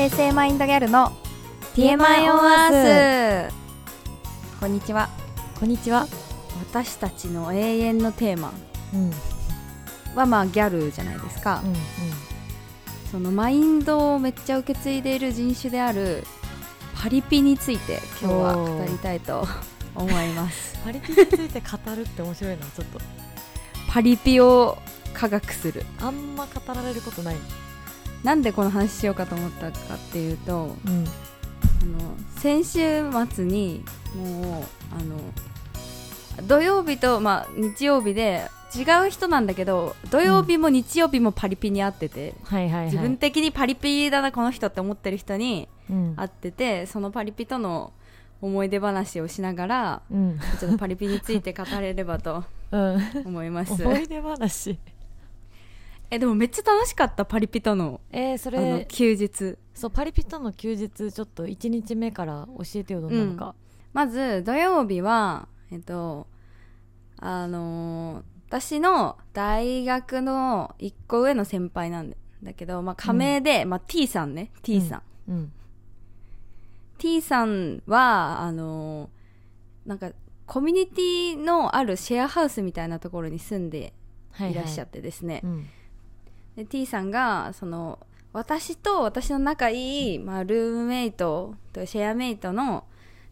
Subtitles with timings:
[0.00, 1.12] 平成マインドギャルの
[1.74, 3.52] TMI オンアース。
[4.58, 5.10] こんにちは。
[5.58, 6.06] こんにちは。
[6.70, 8.50] 私たちの永遠のテーマ。
[8.94, 9.00] うん。
[9.08, 9.10] うん
[10.14, 11.74] はまあギャルじゃないですか、うん。
[13.10, 16.24] そのマインドをめっちゃ受け継いでいる人種である
[16.94, 19.46] パリピについて今日は語りたいと
[19.94, 20.78] 思います。
[20.82, 22.64] パリピについて語るって面白いな。
[22.64, 22.98] ちょっと。
[23.86, 24.78] パリピを
[25.12, 25.84] 科学する。
[26.00, 27.36] あんま語られることない。
[28.24, 31.04] なんでこの話しようかと思ったかっていうとうん。
[31.82, 33.82] あの先週末に
[34.14, 34.64] もう
[34.98, 42.34] あの土曜日と、まあ、日曜日で違う人なんだけど土曜日も日曜日もパリピに会ってて。
[42.86, 46.14] 自分的にパリピだなこの人って思ってる人にうん。
[46.16, 47.92] 会っててそのパリピとの
[48.42, 50.38] 思い出話をしながらうん。
[50.60, 52.98] ちょっとパリピについて語れればとうん。
[53.26, 54.78] 思います 思い出話。
[56.10, 58.00] えでもめっちゃ楽しかったパリピとの。
[58.10, 59.56] えー、そあのれ、休日。
[59.74, 63.54] そう、パリピとの休日、ちょっと1日目から教えてよ、どんなのか。
[63.92, 66.26] まず土曜日はえっと
[67.18, 74.50] あのー私の大学の一個上の先輩なんだけど、まあ、仮名で、まあ、T さんね。
[74.62, 75.52] T さん、うん。
[76.98, 80.10] T さんはあのーなんか
[80.46, 83.92] コミュニティのあるシェアハウスみたいなところに住んで
[84.32, 85.66] はいらっしゃっってですね、うん。
[86.60, 87.98] で T さんがその
[88.34, 92.84] 私と私の仲いい、まあ、ルームメイトとシェアメイトの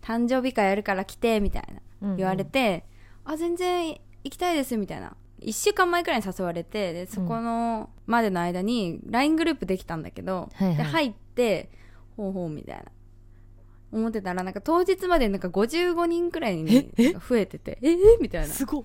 [0.03, 1.63] 誕生日会やるから来てみたい
[2.01, 2.85] なうん言われて、
[3.27, 5.15] あ全然行きたいですみたいな。
[5.43, 10.77] 1週間前くらいに誘われてでそこのまでの間に LINE グループできたんだけど、はいはい。
[10.79, 11.69] で入って
[12.17, 12.85] ほうほうみたいな。
[13.93, 17.13] 思ってたらなんか当日までなんか55人くらいにええ？
[17.13, 18.55] 増えててええみたいな。
[18.55, 18.85] すごっ。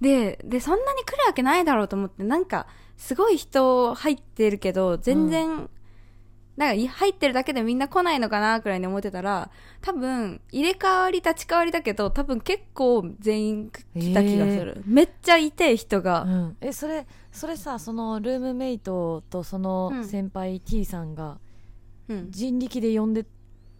[0.00, 5.68] ででそんなに来るわけないだろうと思ってなんかすごい人入ってるけど全然、
[6.56, 16.56] なんかい入ってるだけでみんな来ないのかなくらいに思ってたら多分入れ替わり立ち替わりだけど多分結構全員来た気がする、めっちゃいて人が、うん。
[16.60, 20.04] え、それ、それさ、そのルームメイトとそのうん。
[20.04, 21.38] 先輩 T さんが
[22.08, 22.30] うん。
[22.30, 23.24] 人力で呼んで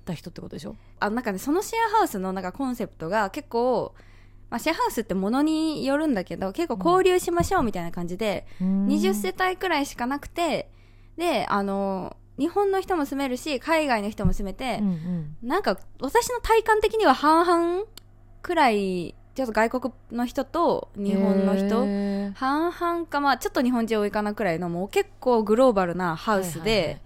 [0.04, 0.76] た人ってことでしょ？
[1.00, 3.94] あなんかねそのシェアハウスのなんかコンセプトが結構、
[4.50, 10.70] まあ、シェアハウスってものによるんだけど結構交流しましょうみたいな感じで、20世帯くらいしかなくて
[11.16, 15.36] であの日本の人も住めるし海外の人も住めてう、んうん。
[15.48, 17.84] なんか私の体感的には半々
[18.42, 21.86] くらいちょっと外国の人と日本の人、
[22.34, 27.00] 半々かまあちょっと日本人多いかなくらいのもう結構グローバルなハウスで、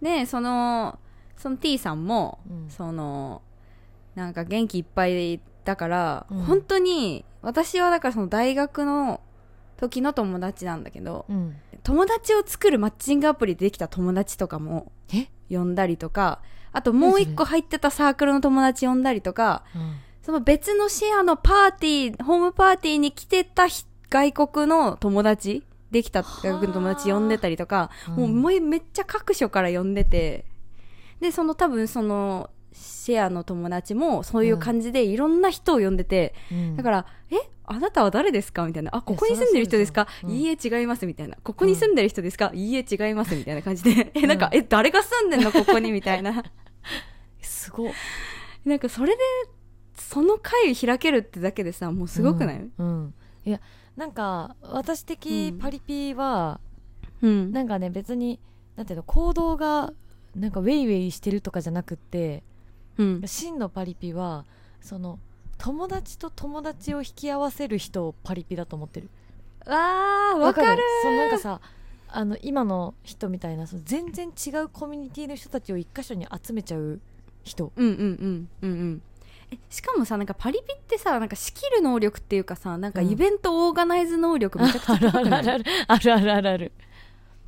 [0.00, 0.98] でその
[1.36, 2.70] その T さんも、うん。
[2.70, 3.42] その
[4.14, 6.38] なんか元気いっぱいだから、うん。
[6.44, 9.20] 本当に私はだからその大学の
[9.76, 11.56] 時の友達なんだけど、うん。
[11.82, 15.28] 友達を作るマッチングアプリでできた友達とかもえ？
[15.54, 16.40] 呼んだりとか
[16.72, 19.96] あともう一個入ってたサークルの友達呼んだりとかうん。
[20.22, 30.44] その別のシェアのパーティーホームパーティーに来てたひ外国の友達できた外国の友達呼んでたりとか、もうめっちゃ各所から呼んでて
[31.20, 37.36] でその多分そのシェアの友達もそういう感じでいろんな人を呼んでて、うんだから、え
[37.70, 38.64] あなたは誰ですか？
[38.64, 38.96] みたいな。
[38.96, 40.08] あ、ここに住んでる人ですか？
[40.26, 41.06] いいえ、違います。
[41.06, 41.36] みたいな。
[41.42, 43.36] ここに住んでる人ですか、いいえ、違います。
[43.36, 44.10] みたいな感じで。
[44.14, 45.52] え、なんか、え、誰が住んでんの？
[45.52, 45.92] ここに？
[45.92, 46.42] みたいな。
[47.42, 47.92] すごっ
[48.64, 49.22] なんか、それで、
[49.96, 52.56] その会開けるってだけでさ、もうすごくない？
[52.56, 53.14] うんうん
[53.44, 53.60] いや
[53.96, 56.60] なんか私的うんパリピは、
[57.20, 57.52] うん。
[57.52, 58.38] なんかね別に
[58.76, 59.92] なんていうの行動が
[60.36, 62.44] なんかウェイウェイしてるとかじゃなくって
[62.98, 63.22] うん。
[63.26, 64.44] 真のパリピは
[64.80, 65.18] その
[65.56, 69.08] 友達と友達を引き合わせる人をパリピだと思ってる
[69.66, 70.82] あー、わかる。
[71.02, 71.60] そのなんかさ
[72.10, 77.00] あの今の人みたいなその全然違うコミュニティの人たちを一箇所に集めちゃう
[77.44, 78.48] 人うんうんうん。
[78.62, 79.02] うんうん。
[79.50, 85.44] えしかもさなんかパリピってさなんか仕切る能力っていうかさなんかイベントオーガナイズ能力めちゃくちゃあるあ高くない？
[85.44, 86.72] るあるあるあるあるある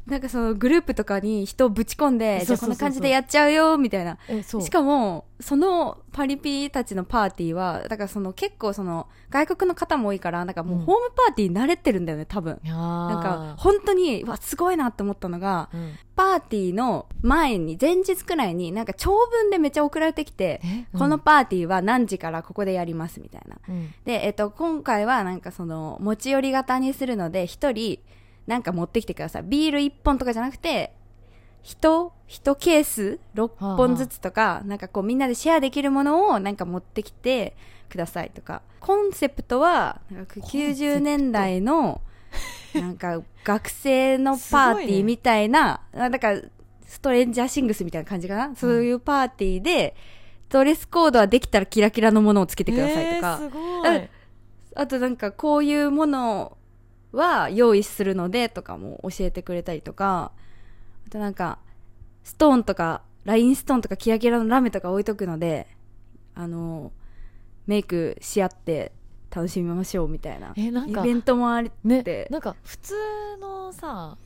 [0.06, 4.18] なんかそのグループとかに人をぶち込んでじゃあこんな感じでやっちゃうよみたいな。
[4.42, 10.84] しかも、そのパリピたちのパーティーは、だからその結構その外国の方も多いから、なんかもううん。
[10.84, 12.60] ホームパーティーに慣れてるんだよね、多分。
[12.64, 20.98] ななんか本当に、わ、すごいなって思ったのが、うん、パーティーの前に、前日くらいになんか長文でめっちゃ送られてきて、え？
[20.98, 23.58] この、パーティーは何時からここでやりますみたいな。
[23.68, 23.94] うん。
[24.04, 28.00] で、えっと、今回はなんかその、持ち寄り型にするので、一人、
[28.50, 29.42] なんか持ってきてください。
[29.44, 30.92] ビール1本とかじゃなくて、
[31.62, 37.56] 人、一ケース6本ずつとか、なんかこうみんなでシェアできるものをなんか持ってきて
[37.88, 38.62] くださいとか。
[38.80, 40.82] コンセプトは、なんかコンセプト。
[40.82, 42.00] 90年代の、
[42.74, 46.42] なんか学生のパーティーみたいな、あだから、
[46.84, 49.94] ストレンジャーシングスみたいな感じかな、そういうパーティーで、
[50.48, 53.38] ドレスコードはできたらキラキラのものをつけてくださいとか、
[53.86, 54.20] えー
[54.76, 56.56] あとなんかこういうもの
[57.12, 60.32] は用意するのでとかも教えてくれたりとか、
[61.06, 61.58] あとなんか、
[62.22, 65.66] ストーンとか、ラインストーンとかキラキラのラメとか置いとくので、
[66.34, 66.92] あの、
[67.66, 68.92] メイクし合って
[69.30, 70.54] 楽しみましょうみたいな。
[70.56, 72.94] えなんかイベントもありねて、なんか普通
[73.40, 74.16] のさ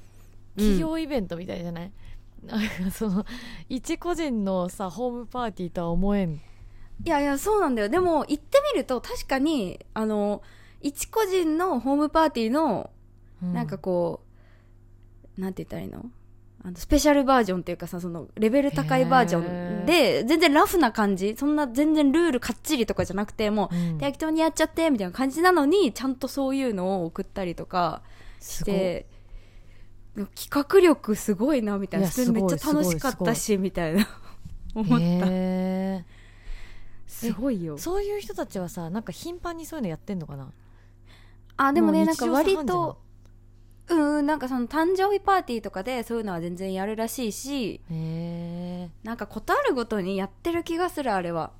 [0.56, 1.92] 企業イベントみたいじゃない、
[2.44, 3.26] なんかその
[3.68, 6.40] 一個人のさホームパーティーとは思えん。
[7.04, 7.88] いやいや、そうなんだよ。
[7.88, 10.42] でも、行ってみると、確かに、あの、
[10.84, 12.90] 一個人のホームパーティーの、
[13.40, 14.20] なんかこ
[15.38, 16.04] う、なんて言ったらいいの？
[16.62, 21.36] あの、スペシャルバージョンっていうかさ、その、レベル高いバージョンで、全然ラフな感じ。
[21.38, 23.98] そんな全然ルールかっちりとかじゃなくて、もう、うん。
[23.98, 28.02] 適当にやっちゃって、みたいな感じなのに、ちゃんとそういうのを送ったりとか
[28.40, 29.06] して、
[30.14, 32.08] 企画力すごいな、みたいな。
[32.08, 34.06] いめっちゃ楽しかったし、みたいな。
[34.74, 35.04] 思った。
[35.28, 36.04] へ
[37.06, 37.76] すごいよ。
[37.76, 37.78] ー。
[37.78, 40.52] そういう人たちはさなんか頻繁にそういうのやってんのかな？
[41.56, 42.98] あ、でもね、なんか割と、
[43.88, 47.80] うん、なんかその誕生日パーティーとかでそういうのは全然やるらしいし、
[49.02, 51.52] なんかことあるごとにやってる気がする、あれは。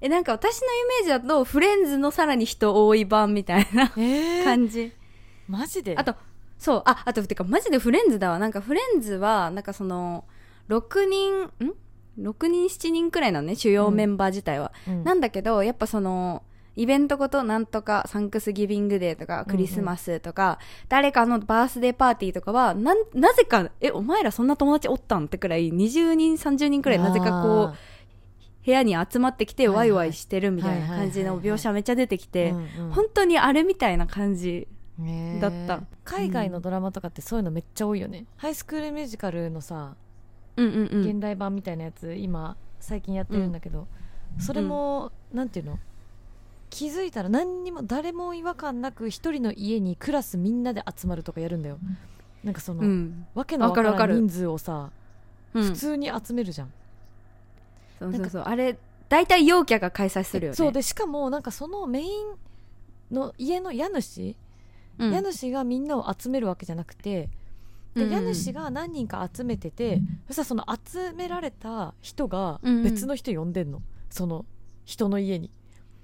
[0.00, 0.70] え、なんか私のイ
[1.00, 4.92] メージだと、フレンズのさらに人多い版みたいなえー、感じ。
[5.48, 5.96] マジで？
[5.96, 6.14] あと、
[6.58, 8.38] そう、あ、あと、てか、マジでフレンズだわ。
[8.38, 10.24] なんかフレンズは、なんかその、
[10.68, 11.50] 6人、ん
[12.18, 14.72] ?6 人、7人くらいなのね、主要メンバー自体は。
[14.86, 16.42] うんなんだけど、やっぱその、
[16.76, 20.58] イベントごとなんとかサンクスギビングデーとかクリスマスとか、
[20.88, 27.76] 誰かのバースデーパーティーとかは、なん、なぜか、え、お前らそんな友達おったんってくらい、20人、30人くらいなぜかこう、
[28.64, 32.90] 部屋に集まってきてワイワイしてるみたいな感じの描写めっちゃ出てきて、うんうん。
[32.92, 34.68] 本当にあれみたいな感じ。
[35.40, 35.82] だった。
[36.04, 39.94] 海外のドラマとかってそういうのめっちゃ多いよね、ハイスクールミュージカルのさ
[40.56, 41.10] うんうんうん。
[41.10, 43.88] 現代版みたいなやつ今最近やってるんだけど、
[44.38, 45.78] それも、なんていうの？
[46.76, 51.78] 気づいたら何にも誰も違和感なく一人の家にクラスみんなで集まるとかやるんだよ、
[52.44, 53.26] なんかその、うん。
[53.32, 54.90] わけのわからん人数をさ
[55.54, 55.62] うん。
[55.62, 56.72] 普通に集めるじゃん、
[57.98, 58.42] そうそうそう。
[58.42, 58.76] あれ、
[59.08, 60.54] 大体陽キャが開催するよね。
[60.54, 62.36] そうでしかもなんかそのメイン
[63.10, 64.36] の家の家主、
[64.98, 67.30] うん、家主がみんなを集めるわけじゃなくて
[67.94, 73.80] で、家主が何人か集めてて、そしたらその集められた人が別の人呼んでんの、
[74.10, 74.44] その
[74.84, 75.50] 人の家に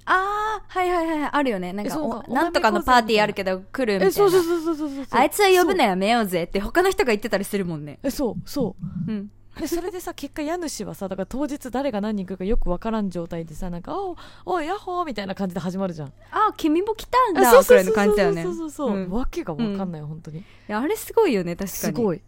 [0.05, 1.73] ああ、はいはいはい、あるよね。
[1.73, 4.07] なんかなんとかのパーティーあるけど来るみたいな。
[4.07, 7.99] えそうそうそうそうそうそうあいつは呼ぶのやめようぜって他の人が言ってたりするもんね。
[8.03, 8.77] えそうそ
[9.09, 9.31] ううん。
[9.59, 14.17] でそれでさ結果家主はさだから当日誰が何人来るかよくわからん状態でさなんか「お
[14.47, 18.43] おいヤッホー」みたいな感じで始まるじゃんあ、君も来たんあだくらいの感じだよね。
[18.45, 21.79] そうそうそうそう、うんわけがわかんない、本当にいやあれすごいよね、確かに。
[21.79, 22.23] すごい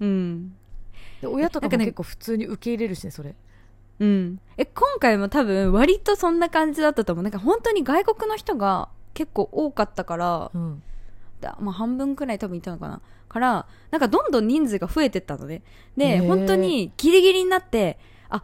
[0.00, 0.56] うん。
[1.20, 3.36] で親とかも結構普通に受け入れるしねそれ
[4.00, 4.40] うん。
[4.56, 7.22] え、今回も多分割とそんな感じだったと思う。
[7.22, 10.82] なんか本当に外国の人が結構多かったから、うん
[11.40, 13.00] だまあ半分くらい多分いたのかな。
[13.28, 15.62] から、なんかどんどん人数が増えてったのね。
[15.96, 17.98] で、本当にギリギリになって、
[18.28, 18.42] あ、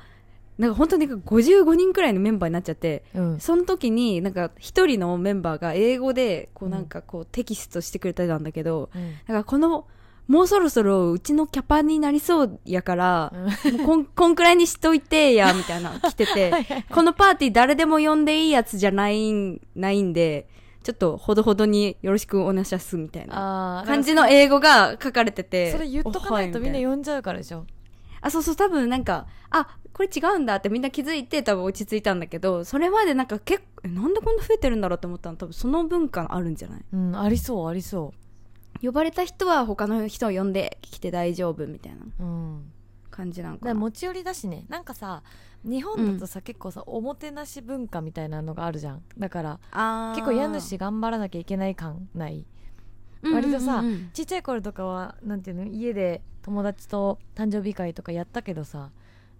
[0.58, 9.86] なんか本当に55人くらいのメンバーになっちゃって、うんその時になんか一人のメンバーが英語でこうなんかこうテキストしてくれてたんだけど、うんなんかこの、
[10.30, 13.32] もうそろそろうちのキャパになりそうやから、
[13.72, 20.46] もうこん、 こんくらいにしといてや、みたいな来てて、このパーティー誰でも呼んでいいやつじゃないん、ないんで、
[20.84, 25.72] ちょっとほどほどによろしくお願いします、みたいな感じの英語が書かれてて。
[25.72, 27.66] それ言っとかないとみんな呼んじゃうからでしょ。
[28.20, 36.80] あ、そうそう、多分なんか、あ、これ違うんだってみんな気づいて多分落ち着いたんだけど、それまでなんか結構、えなんでこんな増えてるんだろうと思ったの多分その文化あるんじゃない？
[36.92, 38.12] うんありそうありそ
[38.82, 42.72] 呼ばれた人は他の人を呼んで来て大丈夫みたいなううん。
[43.10, 43.80] 感じなんだかからな。
[43.80, 44.64] 持ち寄りだしね。
[44.68, 45.22] なんかさ
[45.64, 49.02] 日本だとさ、結構さおもてなし文化みたいなのがあるじゃん。
[49.18, 49.60] だから
[50.14, 52.46] 結構家主頑張らなきゃいけない感ない。
[53.22, 54.10] 割とさうんうんうん。
[54.12, 55.64] ちっちゃい頃とかはなんていうの？
[55.64, 58.90] 家で友達と誕生日会とかやったけどさ。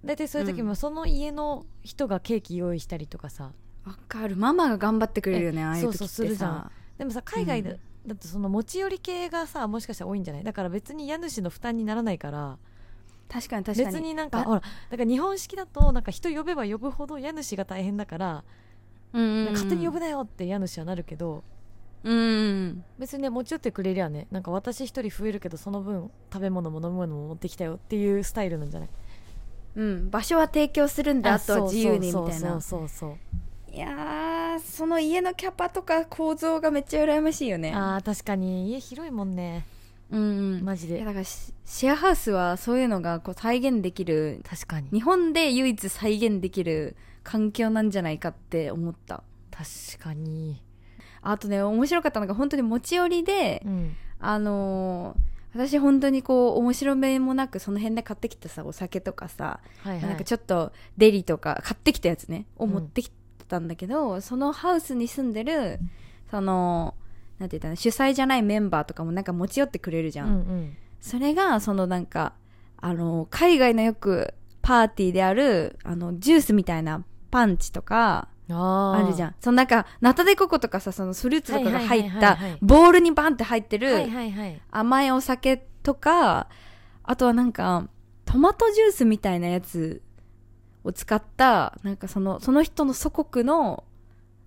[0.04, 3.52] 大体そういう時うもその家の人がケーキ用意したりとかさ。
[3.86, 4.36] わかる。
[4.36, 5.98] ママが頑張ってくれるよね、えああいう時ってさ。
[5.98, 6.70] そうそうするじゃん。
[6.98, 10.44] でもさ海外で、うんだってその持ち寄り系がさもしかしたら多いんじゃない？
[10.44, 12.58] だから別に家主の負担にならないから
[13.28, 13.94] 確かに確かに。
[13.96, 18.44] 別になんかあほらだから日本式だとなんか人呼べば呼ぶほど家主が大変だから、
[19.12, 21.44] うんうんうん、勝手に呼ぶなよって家主はなるけど
[22.02, 28.88] うんうん別にね持ち寄ってくれりゃねなんか私一人増えるけどその分食べ物も飲み物も持ってきたよっていうスタイルなんじゃない？
[29.76, 29.84] うん。
[29.84, 30.10] うん。
[30.10, 32.60] 場所は提供するんだ、あとは自由にみたいなそうそう。
[32.60, 33.16] そうそう
[33.72, 37.72] いやー、その家のキャパとか構造がめっちゃ羨ましいよね。
[37.74, 38.70] あー確かに。
[38.70, 39.64] 家広いもんね。
[40.10, 40.64] うんうん。
[40.64, 40.98] マジで。
[41.04, 44.88] だからシシェアハウスはそういうのがこう再現できる確かに。
[44.90, 49.22] 日本で唯一再現できる環境なんじゃないかって思った。
[49.52, 50.60] 確かに。
[51.22, 53.96] あとね面白かったのが本当に持ち寄りで、うん。
[54.18, 60.06] あのー私本当にこう面白めもなくその辺で買ってきたさお酒とかさ、はいはい。
[60.06, 62.70] なんかちょっとデリとか買ってきたやつねをうん。
[62.70, 63.10] 持ってき
[63.50, 65.80] たんだけど、そのハウスに住んでる
[66.30, 66.94] その
[67.38, 70.76] なんて言ったら主催じゃないメンバーとかもなんか持ち寄ってくれるじゃん、うんうん。
[71.00, 72.34] それがそのなんか
[72.76, 79.34] あの海外のよくパーティーであるあのジュースみたいなパンチとかああるじゃん。
[79.40, 84.06] そのなんかナタデココとかさそのフルーツとかが入ったボールにバンって入ってる、
[84.70, 86.48] 甘いお酒とか
[87.02, 87.88] あとはなんか
[88.26, 90.02] トマトジュースみたいなやつ
[90.84, 93.84] を使ったなんかそのその人の祖国の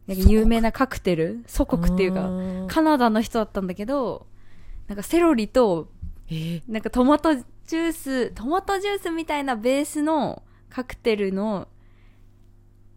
[0.08, 1.44] なんか有名なカクテル？
[1.48, 2.22] 祖国っていうか
[2.68, 4.28] かカナダの人だったんだけど
[4.88, 5.90] なんかセロリと
[6.28, 6.62] えー。
[6.68, 11.68] なんかトマトジューストマトジュースみたいなベースのカクテルの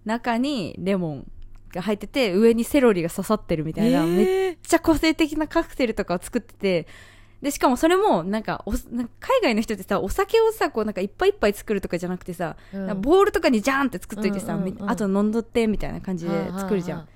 [0.04, 1.30] 中にレモン
[1.72, 6.86] が入ってて上にセロリが刺さってるみたいな、めっちゃ個性的なカクテルとかを作ってて、
[7.46, 16.98] で、しかもそれも、なんかお、なんか海外の人ってさ、お酒をさ、こうなんかいっぱいいっぱい作るとかじゃなくてさ、うんボールとかにジャーンって作っといてさ、うんうんうんみあと飲んどって、みたいな感じで作るじゃん。
[16.98, 17.06] は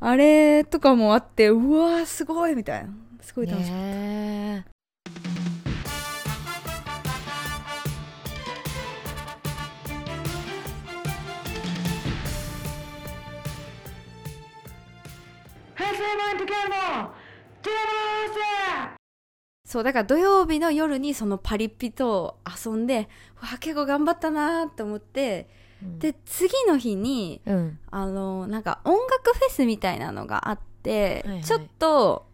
[0.00, 2.90] あれとかもあって、うわーすごいみたいな。
[3.22, 3.82] すごい楽しかった。
[3.86, 4.66] ね
[19.72, 23.08] そう、だから土曜日の夜にそのパリピと遊んで、
[23.40, 25.48] うわ、結構頑張ったなーって思って、
[25.82, 25.98] うん。
[25.98, 27.78] で、次の日に、うん。
[27.90, 31.44] あの、なんか音楽フェスみたいなのがあって、はいはい。
[31.44, 32.26] ちょっと、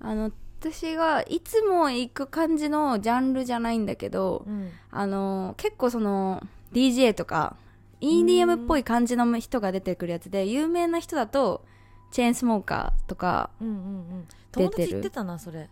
[0.00, 4.70] あの、私がいつも行く感じのジャンルじゃないんだけど、うん。
[4.90, 6.42] あの、結構その、
[6.74, 7.56] DJ とか、
[8.02, 11.64] EDM っぽい感じの人が出てくるやつで、有名な人だと、
[12.10, 14.28] Chainsmoker とか、うんうんうん。
[14.52, 14.68] 出てる。
[14.68, 15.70] 友達言ってたなそれ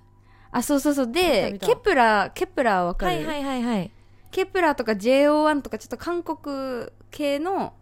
[0.51, 1.07] あ、そうそうそう。
[1.07, 3.91] 見で Kep1er、Kep1er わかる、はいはいはいはい。
[4.31, 7.75] Kep1er とか JO1 とかちょっと韓国系の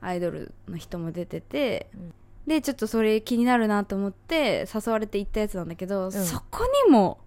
[0.00, 2.14] アイドルの人も出てて、うん。
[2.46, 6.12] でちょっとそれ気になるなと思って誘われて行ったやつなんだけど、ん。
[6.12, 7.18] そこにも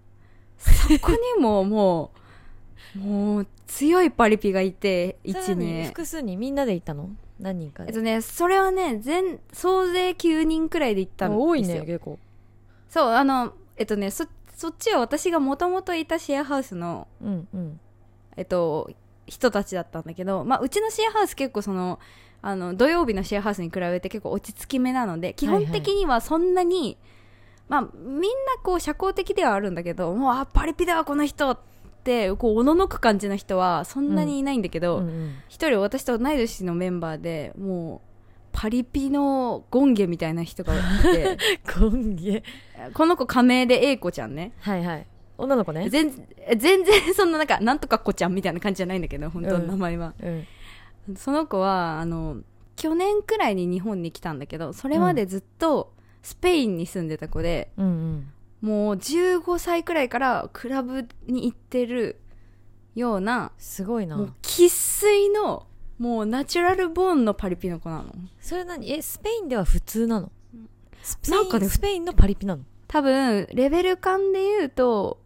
[0.58, 2.10] そこにも も
[2.96, 7.10] うもう強いパリピがいてさら1名に複数人みんなで行ったの？
[7.40, 7.90] 何人かで？
[7.90, 11.44] えっとねそれはね全総勢9人くらいで行ったんですよ。
[11.44, 12.18] 多いね結構。
[12.88, 17.80] そうあのえっとねそそっちは私がもともといたシェアハウスのうんうん。
[18.36, 18.90] えっと、
[19.26, 21.98] 人たちだったんだけど、まあ、うちのシェアハウス結構その、
[22.42, 26.98] あの、土曜日のシェアハウスに比べて結構落ち着きめなので、基本的にはそんなに、
[27.68, 28.28] まあ、みんな
[28.62, 31.58] こう社交的ではあるんだけど、もう、あ、パリピだわ、この人っ
[32.02, 35.34] て、こう、おののく感じの人はそんなにいないんだけど、うんうん。
[35.48, 38.13] 一人私と同い年のメンバーでもう、
[38.54, 41.36] パリピのゴンゲみたいな人がいて、
[41.78, 42.42] ゴンゲ。
[42.94, 44.52] この子仮名で A 子ちゃんね。
[44.60, 45.06] はいはい。
[45.36, 45.88] 女の子ね。
[45.90, 46.10] 全
[46.56, 50.14] 全然そんななんか、なんとか子ちゃんみたいな感じじゃないんだけど、本当うんの名前は。
[50.22, 50.46] うん。
[51.16, 52.38] その子はあの
[52.76, 55.92] 去年くらいに日本に来たんだけどそれまでずっと
[56.22, 58.32] スペインに住んでた子で、うんうん。
[58.62, 62.20] もう15歳くらいからクラブに行ってる
[62.94, 64.16] ようなすごいな。
[64.42, 65.66] 生粋の
[65.98, 68.06] もうナチュラルボーンのパリピの子なの。
[68.40, 68.92] それ何？
[68.92, 70.32] えスペインでは普通なの？
[71.02, 72.64] スペインなんかねスペインのパリピなの？
[72.88, 75.20] 多分レベル感で言うと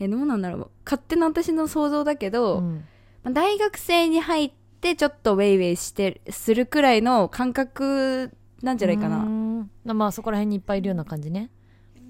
[0.00, 0.70] えどうなんだろう。
[0.84, 2.84] 勝手な私の想像だけど、うん。
[3.22, 8.32] まあ大学生に入ってちょっとウェイウェイしてするくらいの感覚
[8.62, 9.24] なんじゃないかな、
[9.94, 11.50] まあそこら辺にいっぱいいるような感じね。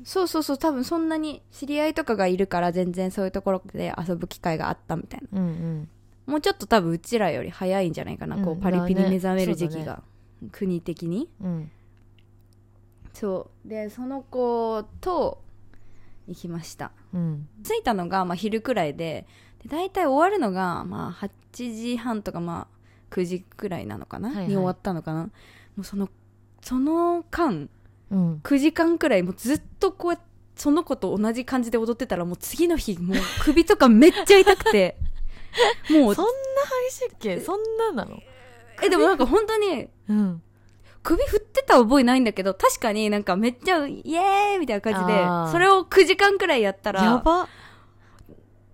[0.05, 5.41] そうそうそう多分そんなに知り合いとかがいるから全然そういうところで遊ぶ機会があったみたいな
[6.28, 10.02] もうちょっと多分うちらより早いんじゃないかな、こううんパリピに目覚める時期まあが、
[10.52, 11.30] 国的に。
[11.42, 11.70] うん。
[13.14, 13.68] そう。
[13.68, 15.42] でその子と
[16.26, 16.92] 行きました。
[17.14, 17.49] うん。
[17.64, 19.26] 着いたのがまあ昼くらいで
[19.62, 24.49] で大体終わるのがまあ8時半とかまあ9時くらいなのかな、はいはい。
[24.49, 25.23] に終わったのかな。
[25.25, 25.30] も
[25.78, 26.11] うその
[26.61, 27.70] その間
[28.11, 28.40] うん。
[28.44, 30.20] 9時間くらいもうずっとこうや
[30.56, 34.99] その子と同じ感じで踊ってたらもう次の日もう首とかめっちゃ痛くて
[35.90, 36.14] もう。
[36.14, 36.31] そんな
[36.88, 38.19] 激しいっけそんななの？
[38.83, 40.43] えでもなんか本当にうん。
[41.02, 47.49] 首振ってた覚えないんだけど確かになんかめっちゃイエーイみたいな感じでそれを9時間くらいやったやらば。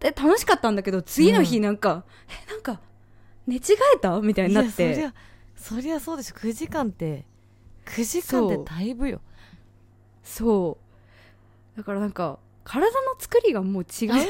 [0.01, 2.05] で楽しかったんだけど次の日なんか、
[2.47, 2.81] えなんか
[3.47, 3.61] 寝違
[3.95, 4.21] えた？
[4.21, 5.15] みたいになっいやてそりゃ
[5.57, 6.35] そりゃそうでしょ。
[6.37, 7.25] 9時間って
[7.87, 9.21] 9時間ってだいぶよ。
[10.23, 10.79] そ
[11.75, 11.77] う。
[11.79, 14.13] だからなんか体の作りがもう違う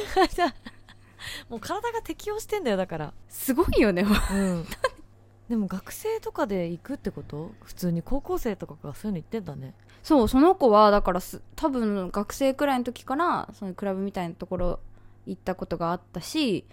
[1.48, 3.12] もう体が適応してんだよだから。
[3.28, 4.04] すごいよね。
[4.32, 4.66] うん。
[5.48, 7.50] でも学生とかで行くってこと？
[7.62, 9.74] 普通に高校生とかがそういうの行ってんだね。
[10.02, 14.80] そうその子はだからす多分学生くらいの時からそのクラブみたいなところ
[15.26, 16.64] 行ったことがあったし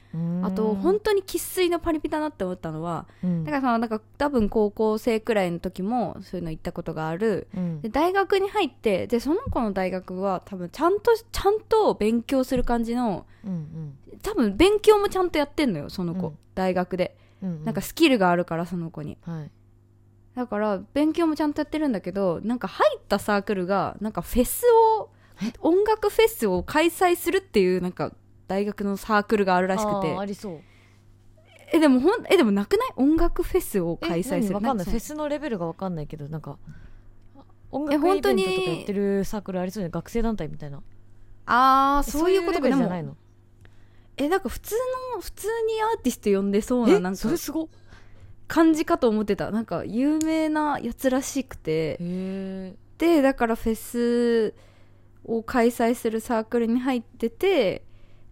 [0.43, 7.47] あと本当に生粋のパリピだなって思ったのは当だからさなんか多分高校生くらいの時もそういうの行ったことがある。
[7.55, 7.81] うん。
[7.81, 16.37] で大学に入ってでその子の大学は多分ちゃんとちゃんと勉強する感じのうん多分勉強もちゃんとやってんのよその子、うん。
[16.55, 17.17] 大学で。
[17.41, 17.65] うんうん。
[17.65, 19.17] なんかスキルがあるからその子に。
[19.21, 19.51] はい。
[20.35, 24.63] だから勉強もちゃんとやってるんだけどなんか入ったサークルがなんかフェス
[24.97, 25.09] を
[25.59, 28.13] 音楽フェスを開催するっていうなんか
[28.51, 30.17] 大学のサークルがあるらしくて。
[30.17, 30.59] ありそう。
[31.73, 32.89] えでもほんえでもなくない？
[32.97, 34.53] 音楽フェスをえ開催する何？
[34.55, 34.85] わかんない。
[34.85, 36.57] フェスのレベルがわかんないけどなんか
[37.71, 40.81] 音え楽イベントとか本当にやってるサークルありそうね学生団体みたいな。
[41.45, 42.67] ああそういうことか。
[42.67, 43.15] じゃないの？
[44.17, 44.75] えなんか普通
[45.15, 47.67] の普通にアーティスト呼んでそうなえなんかそれすごっ。
[48.47, 49.49] 感じかと思ってた。
[49.49, 51.95] なんか有名なやつらしくて。
[52.97, 54.53] でだからフェス
[55.23, 57.83] を開催するサークルに入ってて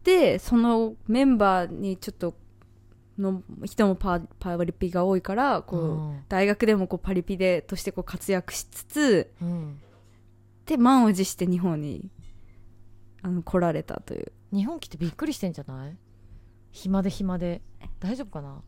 [0.04, 2.36] でそのメンバーにちょっと
[3.18, 6.24] の人もパパリピが多いからこう、うん。
[6.30, 9.80] 大学でもこうパリピでとしてこう活躍しつつうん。
[10.66, 12.10] で満を持して日本に
[13.22, 14.32] あの来られたという。
[14.54, 15.98] 日本来てびっくりしてんじゃない？
[16.72, 17.62] 暇で暇で。
[18.00, 18.62] 大丈夫かな？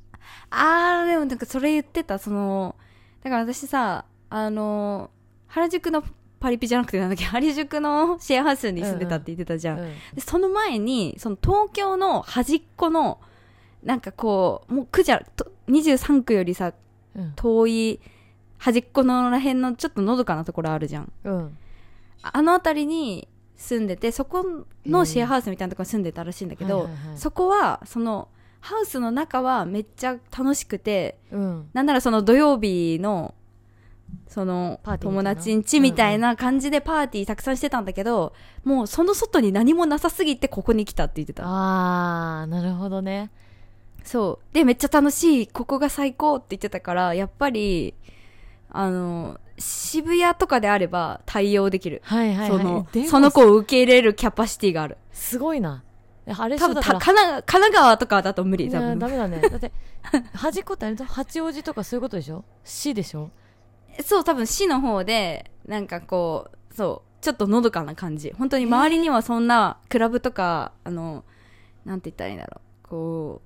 [0.50, 2.20] あーでもなんかそれ言ってた。
[2.20, 2.76] その
[3.24, 5.12] だから私さあの
[5.48, 6.04] 原宿の
[6.42, 7.24] パリピじゃなくてなんだっけ？
[7.26, 9.94] 原宿のシェアハウスに住んでたって言ってたじゃん、うん。
[10.14, 13.20] でその前にその東京の端っこの
[13.84, 16.74] なんかこうもう区じゃと23区よりさ
[17.16, 17.34] うん。
[17.36, 18.00] 遠い
[18.58, 21.12] 端っこのらへんのちょっとのどかなところあるじゃん。
[21.24, 21.58] うん。
[22.24, 28.28] ああの辺りに住んでてそこのシェアハウスみたいなところに住んでたらしいんだけど、そこはその
[28.60, 31.70] ハウスの中はめっちゃ楽しくてうん。
[31.74, 33.36] なんならその土曜日の
[34.28, 43.30] その友達ん家みたいな感じでパーティーたくさんしてたんだけど、もうその外に何もなさすぎてここに来たって言ってたあーなるほどね
[44.04, 44.54] そう。
[44.54, 45.48] で、めっちゃ楽しい。
[45.48, 47.94] ここが最高って言ってたから、やっぱり、
[48.70, 52.02] あの、渋谷とかであれば対応できる。
[52.06, 54.98] はいはいはいそのその子を受け入れるキャパシティがある。
[55.12, 55.84] すごいな
[56.26, 58.98] えあれ多分、神奈神奈川とかだと無理、多分。
[58.98, 59.72] ダメだねだって
[60.34, 62.44] 端っこってあれと八王子とかそういうことでしょ？
[62.64, 63.30] 市でしょ？
[64.04, 68.32] そう、多分市の方で、なんかこう、そう、ちょっとのどかな感じ。
[68.32, 71.24] 本当に周りにはそんな、クラブとか、あの、
[71.86, 72.88] なんて言ったらいいんだろう。
[72.88, 73.42] こ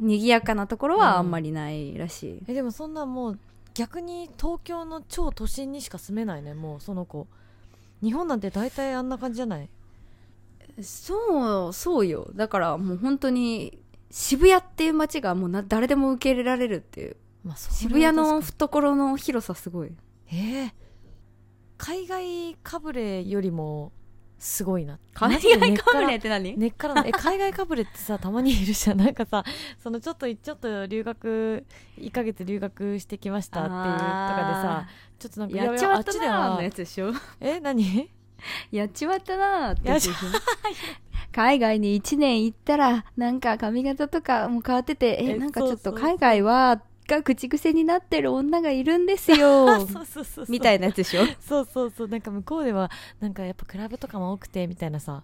[0.00, 2.42] う、賑やかなところはあんまりないらしい。
[2.48, 3.38] えでもそんなもう
[3.72, 7.26] 逆に東京の超都心にしか住めないねもうその子
[8.02, 9.70] 日本なんて大体あんな感じじゃない？
[10.82, 12.28] そう、そうよ。
[12.34, 13.78] だからもう本当に、
[14.10, 17.16] 渋谷っていう街がもうな誰でも受け入れられるっていう。
[17.46, 19.90] まあ渋谷の懐の広さすごい。
[19.90, 19.96] に
[20.32, 20.34] え。
[20.66, 20.72] ー
[21.78, 23.92] 海外かぶれよりも
[24.38, 24.98] すごいな。
[25.14, 26.56] 海外かぶれって何？
[26.56, 27.06] 根っからの。
[27.06, 28.98] え海外かぶれってさたまにいるじゃん。
[28.98, 29.44] なんかさ
[29.78, 31.64] そのちょっとちょっと留学
[31.98, 37.12] 1ヶ月留学してきましたっていうとかでさちょっとなんかやっちまったなのやつでしょ？
[37.40, 38.10] え何？
[38.70, 40.28] やっちまったなーってやつでしょ。
[41.32, 49.86] 海外に1年行ったら、なんか髪型とかも変わってて、え、えなんかちょっと海外は、が口癖になってる女がいるんですよ。
[50.48, 51.24] みたいなやつでしょ？
[51.40, 52.08] そうそうそう。
[52.08, 52.90] なんか向こうでは
[53.20, 55.22] なんかやっぱクラブとかも多くてみたいなさ。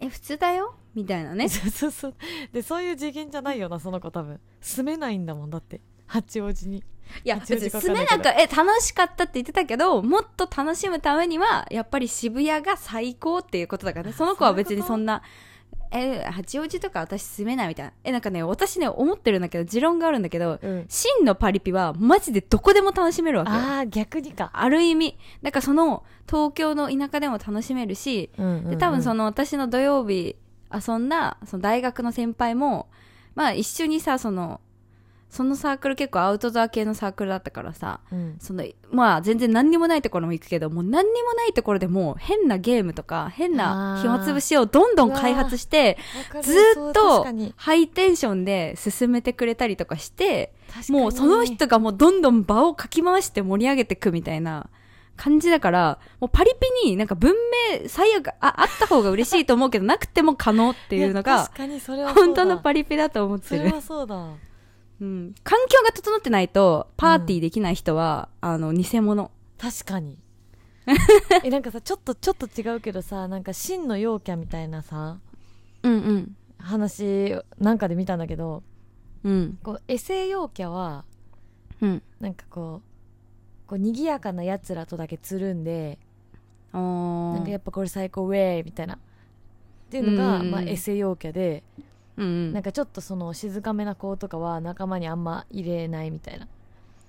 [0.00, 0.74] え、普通だよ？
[0.94, 1.48] みたいなね。
[1.48, 2.14] そうそうそう。
[2.52, 4.40] でそういう次元じゃないよなその子多分。
[4.60, 5.80] 住めないんだもんだって。
[6.06, 6.78] 八王子に。
[7.24, 14.12] いや、別に住めないか、え、楽しかったって言ってたけど、もっと楽しむためには、やっぱり渋谷が最高っていうことだからね。
[14.12, 15.22] その子は別にそんな、
[15.90, 17.92] え、八王子とか私住めないみたいな。
[18.04, 23.56] え、なんかね、私ね、思ってるんだけど、持論があるんだけど、うん真のパリピは、マジでどこでも楽しめるわけよ。
[23.56, 25.18] ああ逆にかある意味。
[25.42, 30.36] だからその、東京の田舎でも楽しめるし、で、多分そのの私の土曜日
[30.72, 32.88] 遊んだ、その大学の先輩も、
[33.34, 34.60] まあ一緒にさ、その、
[35.30, 38.36] そのサークル結構アウトドア系のサークルだったからさ、うん。
[38.40, 45.98] その、まあ全然何にもないところも行くけど、もう何にもないところでもう変なゲームとか、変な暇つぶしをどんどん開発して、
[46.42, 50.54] ずーっとハイテンションで進めてくれたりとかして、
[50.88, 54.70] もうその人がもうどんどん場をかき回して盛り上げてくみたいな
[55.16, 57.34] 感じだから、もうパリピになんか文
[57.72, 61.50] 明、最悪、あ、あった方が嬉しいと思うけど、なくても可能っていうのが
[62.14, 63.58] 本当のパリピだと思ってる。
[63.58, 64.28] それはそうだ
[65.00, 65.34] うん。
[65.44, 69.30] 環境が整ってないと、パーティーできない人は、あの、偽物。
[69.58, 70.18] 確かに。
[71.44, 75.18] えなんかさちょっとちょっと違うけどさなんか真の陽キャみたいなさ
[75.82, 76.36] うんうん。
[76.56, 78.62] 話なんかで見たんだけど
[79.22, 79.58] うん。
[79.62, 81.04] こうエセ陽キャは
[81.82, 82.02] うん。
[82.20, 82.80] なんかこ
[83.66, 85.98] うこう賑やかなやつらとだけつるんで
[86.72, 88.94] なんかやっぱこれ最高ウェイみたいな。
[88.94, 88.98] っ
[89.90, 90.50] ていうのが、うんうんうん。
[90.50, 91.62] まあ、エセ陽キャで、
[92.52, 96.46] なんかちょっとその静かめな子とかは仲間にあんま入れないみたいな。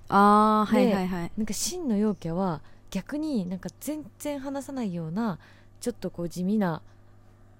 [0.09, 1.31] ああはいではいはい。
[1.37, 5.37] なんか真の陽キャは逆になんか全然話さないような
[5.81, 6.81] ちょっとこう地味な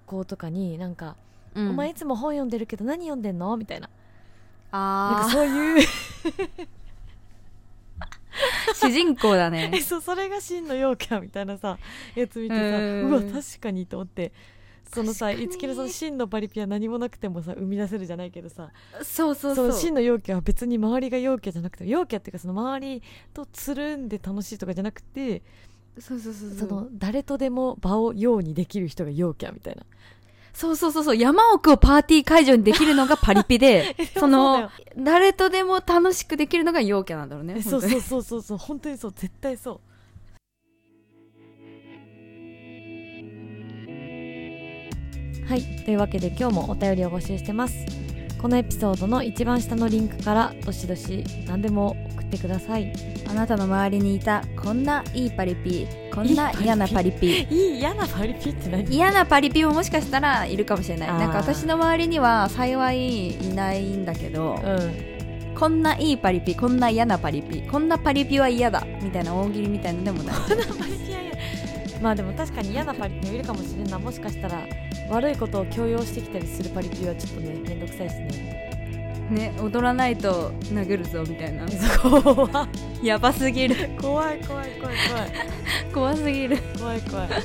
[0.05, 1.15] 子とかになんか、
[1.55, 1.69] うん。
[1.71, 3.55] お前いつも本読んでるけど何読んでんの？
[3.57, 3.89] みたいな。
[4.71, 5.87] なんあかそういう。
[7.99, 8.05] あ
[8.75, 9.71] 主人公だね。
[9.73, 11.77] え そうそれが真の陽キャみたいなさ
[12.15, 13.09] やつ見てさうん。
[13.09, 14.31] うわ確かにと思って
[14.91, 15.45] そのさ確かに。
[15.45, 18.71] いつきのその真のパリピは何もなくてもさ生み出せるじゃないけどさ。
[19.03, 19.71] そうそうそう。
[19.71, 25.41] その真の陽キャは別に周りが陽キャじゃなくて陽キャっていうかその周りとつるんで楽しいとかじゃなくて
[25.99, 29.83] そうそうそうその誰とでも場を陽にできる人が陽キャみたいな。
[30.53, 31.15] そうそうそうそう。
[31.15, 38.57] 山奥をパーティー会場にできるのがパリピで その誰とでも楽しくできるのが陽キャなんだろうねそうそうそうそう。
[38.57, 39.13] 本当にそう。
[39.15, 39.79] 絶対そう
[45.49, 45.63] はい。
[45.63, 47.83] というわけで今日もお便りを募集してます。
[48.39, 52.93] このエピソードの一番下のリンクからどしどし何でも送ってください。
[53.27, 57.47] あなたの周りにいたこんないいパリピこんな嫌なパリピ。
[57.49, 58.95] いい嫌なパリピって何？
[58.95, 61.09] 嫌なパリピももしかしたらいるかもしれない。
[61.13, 65.55] なんか私の周りには幸いいないんだけど、うん。
[65.55, 70.35] こんないいパリピこんな嫌なパリピこんなパリピは嫌だみたいな大喜利みたいのでもない。
[72.03, 73.97] まあでも確かに嫌なパリピもいるかもしれんな。
[73.97, 74.63] いもしかしたら
[75.09, 78.49] 悪いことを強要してきたりするパリピはちょっとねめんどくさいですね。
[79.31, 81.65] ね踊らないと殴るぞみたいな。
[82.01, 82.67] 怖
[83.01, 83.75] いやばすぎる。
[84.01, 84.97] 怖い怖い怖い
[85.93, 86.57] 怖すぎる。
[86.79, 87.27] 怖い怖い。
[87.27, 87.43] 怖い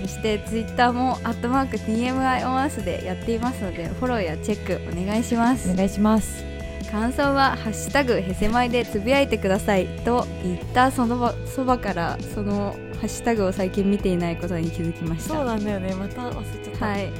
[0.00, 5.70] そしてツイッターも「アットマーク TMI オンアス」でやっていますのでフォローやチェックお願いします。
[5.70, 6.42] お願いします。
[6.90, 15.34] 感想は「ハッシュタグへせまい」でつぶやいてくださいと言ったその場そばからそのハッシュタグを最近見ていないことに気づきました。
[15.34, 15.94] そうなんだよね。
[15.94, 16.86] また忘れちゃった。
[16.86, 17.10] はい。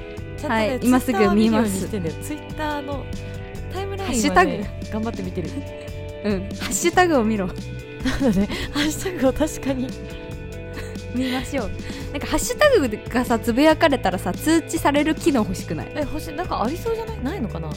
[0.47, 0.81] はい。
[0.83, 1.89] 今すぐ見ます。
[1.89, 3.05] ツイッターの
[3.73, 4.53] タイムラインは、ね、ハッシュタグ。
[4.93, 5.49] 頑張って見てる。
[6.25, 6.41] うん。
[6.41, 7.47] ハッシュタグを見ろ。
[7.47, 7.57] なの
[8.33, 9.89] でハッシュタグを確かに
[11.15, 11.71] 見ましょう。
[12.13, 15.93] なんかハッシュタグがさつぶやかれたらさ通知される機能欲しくない？
[15.95, 17.23] え星なんかありそうじゃない？
[17.23, 17.71] ないのかな？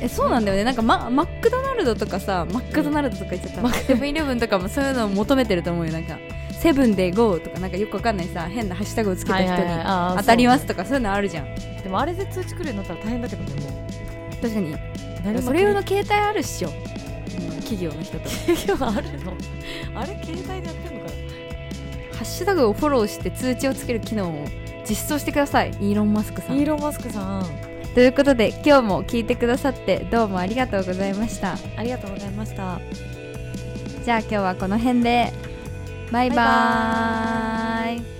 [0.00, 0.64] えそうなんだよね。
[0.64, 5.92] なんかママクドナルドとかさマクドナルドとか言っちゃった、マクセブンイレブンとかもそういうのを求めてると思うよ。
[5.92, 6.18] なんか
[6.60, 9.58] セブンで GO とかなんかよくわかんないさ変なハッシュタグをつけた人に
[10.18, 11.54] 当たりますとかそういうのあるじゃん。
[11.54, 14.76] でもあれで通知来るようになったら大変だけどねもう確かに。
[15.42, 16.74] それ用の携帯あるっしょ、うん
[17.60, 18.28] 企業の人と。
[18.66, 19.32] 今日あるの？
[19.94, 21.12] あれ携帯でやってんのかな
[22.16, 24.44] ハッシュタグをフォローして通知をつける機能を
[24.88, 25.70] 実装してください。
[25.70, 26.58] イーロン・マスクさん。
[26.58, 27.46] イーロン・マスクさん。
[27.94, 31.56] ということで今日も聞いてくださってどうもありがとうございました。
[31.76, 32.80] ありがとうございました。
[34.04, 35.32] じゃあ今日はこの辺で
[36.10, 38.19] バイババイバーイ